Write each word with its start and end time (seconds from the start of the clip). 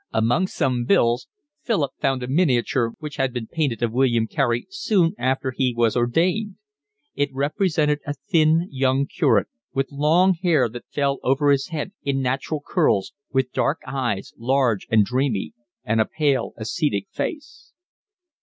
Among 0.13 0.47
some 0.47 0.85
bills 0.85 1.27
Philip 1.61 1.91
found 2.01 2.23
a 2.23 2.27
miniature 2.27 2.93
which 2.97 3.17
had 3.17 3.31
been 3.31 3.45
painted 3.45 3.83
of 3.83 3.91
William 3.91 4.25
Carey 4.25 4.65
soon 4.71 5.13
after 5.19 5.51
he 5.51 5.75
was 5.77 5.95
ordained. 5.95 6.55
It 7.13 7.29
represented 7.31 7.99
a 8.03 8.15
thin 8.27 8.67
young 8.71 9.05
curate, 9.05 9.47
with 9.75 9.91
long 9.91 10.33
hair 10.33 10.67
that 10.69 10.87
fell 10.89 11.19
over 11.21 11.51
his 11.51 11.67
head 11.67 11.91
in 12.01 12.19
natural 12.19 12.63
curls, 12.65 13.13
with 13.31 13.51
dark 13.51 13.79
eyes, 13.85 14.33
large 14.37 14.87
and 14.89 15.05
dreamy, 15.05 15.53
and 15.83 16.01
a 16.01 16.05
pale 16.11 16.53
ascetic 16.57 17.05
face. 17.11 17.71